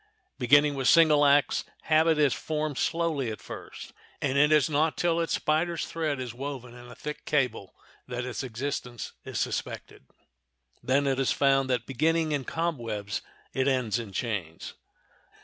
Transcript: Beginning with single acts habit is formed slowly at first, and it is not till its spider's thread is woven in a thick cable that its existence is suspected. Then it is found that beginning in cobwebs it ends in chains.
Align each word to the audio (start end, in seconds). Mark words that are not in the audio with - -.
Beginning 0.39 0.73
with 0.73 0.87
single 0.87 1.23
acts 1.27 1.63
habit 1.83 2.17
is 2.17 2.33
formed 2.33 2.79
slowly 2.79 3.29
at 3.29 3.39
first, 3.39 3.93
and 4.19 4.35
it 4.35 4.51
is 4.51 4.67
not 4.67 4.97
till 4.97 5.19
its 5.19 5.35
spider's 5.35 5.85
thread 5.85 6.19
is 6.19 6.33
woven 6.33 6.73
in 6.73 6.87
a 6.87 6.95
thick 6.95 7.23
cable 7.23 7.75
that 8.07 8.25
its 8.25 8.41
existence 8.41 9.13
is 9.23 9.39
suspected. 9.39 10.07
Then 10.81 11.05
it 11.05 11.19
is 11.19 11.31
found 11.31 11.69
that 11.69 11.85
beginning 11.85 12.31
in 12.31 12.45
cobwebs 12.45 13.21
it 13.53 13.67
ends 13.67 13.99
in 13.99 14.11
chains. 14.11 14.73